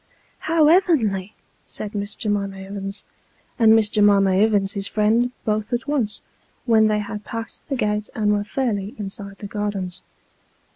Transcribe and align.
"How 0.49 0.67
ev'nly!" 0.67 1.35
said 1.77 1.93
Miss 1.93 2.15
J'mima 2.15 2.55
Ivins, 2.65 3.05
and 3.59 3.75
Miss 3.75 3.87
J'mima 3.87 4.31
Ivins's 4.35 4.87
friend, 4.87 5.31
both 5.45 5.71
at 5.73 5.87
once, 5.87 6.23
when 6.65 6.87
they 6.87 6.97
had 6.97 7.23
passed 7.23 7.69
the 7.69 7.75
gate 7.75 8.09
and 8.15 8.31
were 8.33 8.43
fairly 8.43 8.95
inside 8.97 9.37
the 9.37 9.45
gardens. 9.45 10.01